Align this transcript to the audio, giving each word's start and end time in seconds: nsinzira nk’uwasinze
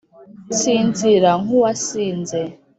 nsinzira 0.49 1.29
nk’uwasinze 1.41 2.39